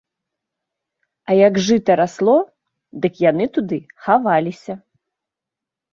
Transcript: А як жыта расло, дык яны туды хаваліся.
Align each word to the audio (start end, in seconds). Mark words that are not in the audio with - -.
А 1.31 1.35
як 1.47 1.59
жыта 1.67 1.91
расло, 2.01 2.37
дык 3.03 3.13
яны 3.29 3.45
туды 3.59 3.77
хаваліся. 4.07 4.73